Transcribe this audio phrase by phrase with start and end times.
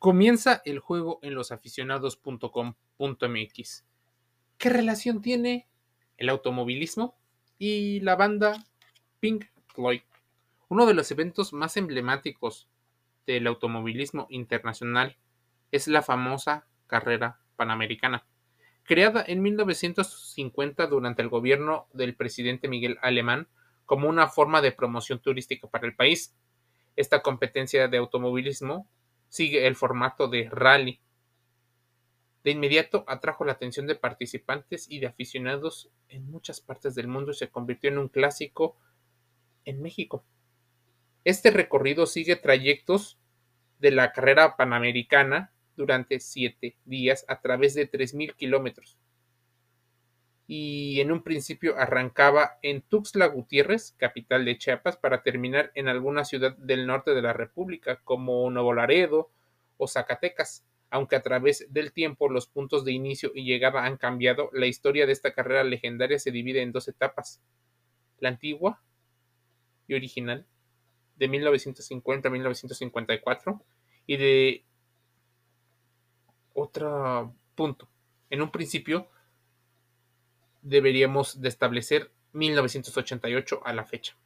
[0.00, 3.84] Comienza el juego en losaficionados.com.mx.
[4.56, 5.68] ¿Qué relación tiene
[6.16, 7.18] el automovilismo
[7.58, 8.64] y la banda
[9.20, 10.00] Pink Floyd?
[10.68, 12.70] Uno de los eventos más emblemáticos
[13.26, 15.18] del automovilismo internacional
[15.70, 18.24] es la famosa carrera panamericana.
[18.84, 23.48] Creada en 1950 durante el gobierno del presidente Miguel Alemán
[23.84, 26.34] como una forma de promoción turística para el país.
[26.96, 28.88] Esta competencia de automovilismo
[29.30, 31.00] sigue el formato de rally.
[32.44, 37.30] De inmediato atrajo la atención de participantes y de aficionados en muchas partes del mundo
[37.30, 38.76] y se convirtió en un clásico
[39.64, 40.24] en México.
[41.24, 43.18] Este recorrido sigue trayectos
[43.78, 48.98] de la carrera panamericana durante siete días a través de 3.000 kilómetros
[50.52, 56.24] y en un principio arrancaba en Tuxtla Gutiérrez, capital de Chiapas, para terminar en alguna
[56.24, 59.30] ciudad del norte de la República, como Nuevo Laredo
[59.76, 60.64] o Zacatecas.
[60.90, 65.06] Aunque a través del tiempo los puntos de inicio y llegada han cambiado, la historia
[65.06, 67.40] de esta carrera legendaria se divide en dos etapas.
[68.18, 68.82] La antigua
[69.86, 70.44] y original,
[71.14, 73.62] de 1950 a 1954,
[74.04, 74.64] y de
[76.54, 77.88] otro punto.
[78.30, 79.08] En un principio,
[80.62, 84.16] deberíamos de establecer 1988 a la fecha.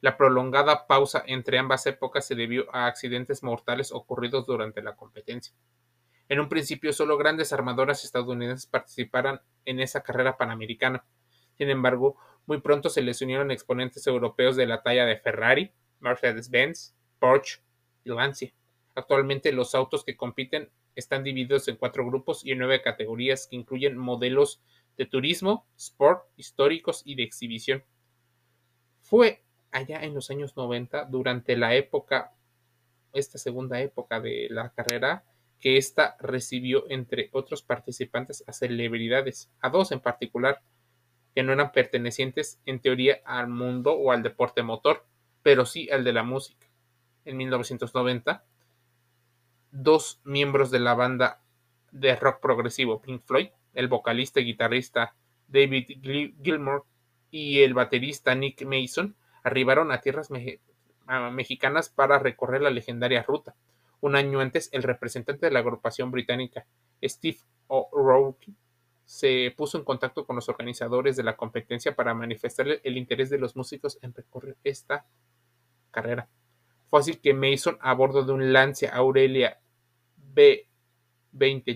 [0.00, 5.54] La prolongada pausa entre ambas épocas se debió a accidentes mortales ocurridos durante la competencia.
[6.28, 11.04] En un principio solo grandes armadoras estadounidenses participaran en esa carrera panamericana.
[11.58, 16.94] Sin embargo, muy pronto se les unieron exponentes europeos de la talla de Ferrari, Mercedes-Benz,
[17.18, 17.60] Porsche
[18.04, 18.52] y Lancia.
[18.94, 23.56] Actualmente los autos que compiten están divididos en cuatro grupos y en nueve categorías que
[23.56, 24.60] incluyen modelos
[25.00, 27.82] de turismo, sport, históricos y de exhibición.
[29.00, 32.34] Fue allá en los años 90, durante la época,
[33.14, 35.24] esta segunda época de la carrera,
[35.58, 40.60] que ésta recibió entre otros participantes a celebridades, a dos en particular,
[41.34, 45.06] que no eran pertenecientes en teoría al mundo o al deporte motor,
[45.42, 46.66] pero sí al de la música.
[47.24, 48.44] En 1990,
[49.70, 51.40] dos miembros de la banda
[51.90, 55.14] de rock progresivo Pink Floyd el vocalista y guitarrista
[55.48, 56.00] David
[56.42, 56.84] Gilmour
[57.30, 60.30] y el baterista Nick Mason arribaron a tierras
[61.32, 63.54] mexicanas para recorrer la legendaria ruta.
[64.00, 66.66] Un año antes, el representante de la agrupación británica,
[67.02, 68.52] Steve O'Rourke,
[69.04, 73.38] se puso en contacto con los organizadores de la competencia para manifestarle el interés de
[73.38, 75.04] los músicos en recorrer esta
[75.90, 76.28] carrera.
[76.88, 79.60] Fue así que Mason, a bordo de un Lancia Aurelia
[80.34, 80.64] B20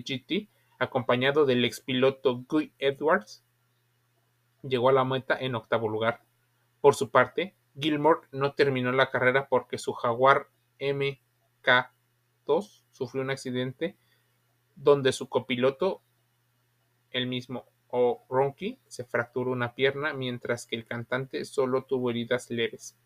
[0.04, 0.48] GT,
[0.84, 3.44] acompañado del expiloto Guy Edwards,
[4.62, 6.22] llegó a la meta en octavo lugar.
[6.80, 13.96] Por su parte, Gilmore no terminó la carrera porque su Jaguar MK2 sufrió un accidente
[14.76, 16.02] donde su copiloto,
[17.10, 22.96] el mismo O'Ronky, se fracturó una pierna, mientras que el cantante solo tuvo heridas leves.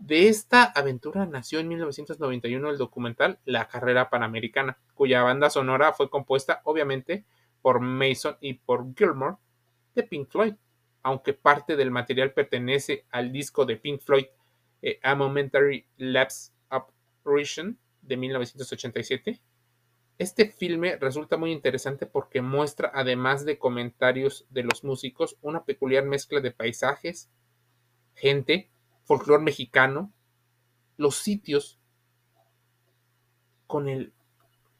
[0.00, 6.08] De esta aventura nació en 1991 el documental La Carrera Panamericana, cuya banda sonora fue
[6.08, 7.26] compuesta obviamente
[7.60, 9.36] por Mason y por Gilmore
[9.94, 10.54] de Pink Floyd,
[11.02, 14.24] aunque parte del material pertenece al disco de Pink Floyd
[14.80, 19.40] eh, A Momentary Lapse Apparition de 1987.
[20.16, 26.04] Este filme resulta muy interesante porque muestra, además de comentarios de los músicos, una peculiar
[26.04, 27.30] mezcla de paisajes,
[28.14, 28.70] gente,
[29.10, 30.12] folclore mexicano,
[30.96, 31.80] los sitios
[33.66, 34.12] con el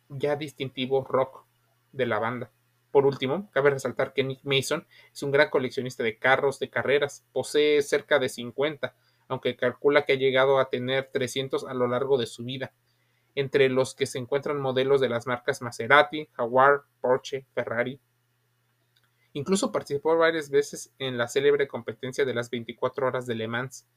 [0.09, 1.47] ya distintivo rock
[1.91, 2.53] de la banda.
[2.93, 7.27] Por último, cabe resaltar que Nick Mason es un gran coleccionista de carros de carreras,
[7.33, 8.95] posee cerca de 50,
[9.27, 12.73] aunque calcula que ha llegado a tener 300 a lo largo de su vida,
[13.35, 17.99] entre los que se encuentran modelos de las marcas Maserati, Jaguar, Porsche, Ferrari.
[19.33, 23.89] Incluso participó varias veces en la célebre competencia de las 24 horas de Le Mans,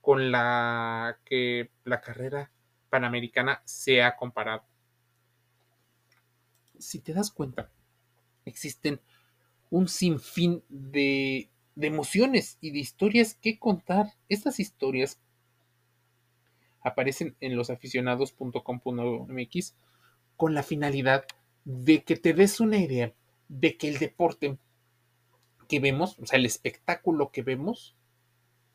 [0.00, 2.50] con la que la carrera
[2.88, 4.64] panamericana se ha comparado.
[6.78, 7.70] Si te das cuenta,
[8.44, 9.00] existen
[9.70, 14.14] un sinfín de, de emociones y de historias que contar.
[14.28, 15.20] Estas historias
[16.82, 19.74] aparecen en losaficionados.com.mx
[20.36, 21.24] con la finalidad
[21.64, 23.12] de que te des una idea
[23.48, 24.56] de que el deporte
[25.68, 27.94] que vemos, o sea, el espectáculo que vemos,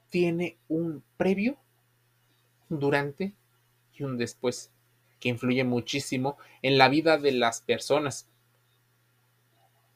[0.10, 1.57] tiene un previo,
[2.69, 3.34] un durante
[3.94, 4.72] y un después,
[5.19, 8.30] que influye muchísimo en la vida de las personas.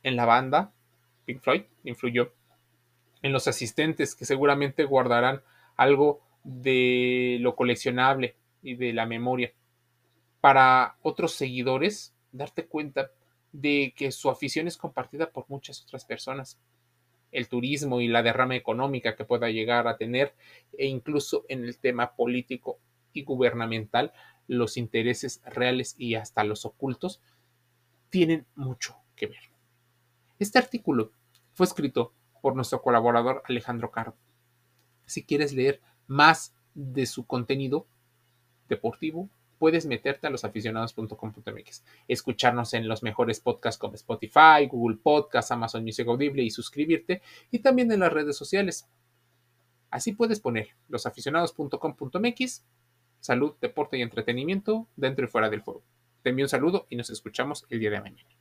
[0.04, 0.72] En la banda,
[1.26, 2.34] Pink Floyd influyó.
[3.22, 5.42] En los asistentes, que seguramente guardarán
[5.76, 9.54] algo de lo coleccionable y de la memoria.
[10.42, 13.12] para otros seguidores darte cuenta
[13.52, 16.58] de que su afición es compartida por muchas otras personas.
[17.31, 20.36] El turismo y la derrama económica que pueda llegar a tener
[20.78, 22.80] e incluso en el tema político
[23.14, 24.14] y gubernamental,
[24.48, 27.22] los intereses reales y hasta los ocultos
[28.10, 29.44] tienen mucho que ver.
[30.40, 31.12] Este artículo
[31.54, 34.16] fue escrito por nuestro colaborador Alejandro Caro.
[35.06, 37.88] Si quieres leer más de su contenido
[38.68, 39.30] deportivo,
[39.60, 46.08] puedes meterte a losaficionados.com.mx, escucharnos en los mejores podcasts como Spotify, Google Podcasts, Amazon Music
[46.08, 47.22] Audible y suscribirte,
[47.52, 48.88] y también en las redes sociales.
[49.92, 52.66] Así puedes poner losaficionados.com.mx,
[53.20, 55.84] salud, deporte y entretenimiento dentro y fuera del foro.
[56.24, 58.39] Te envío un saludo y nos escuchamos el día de mañana.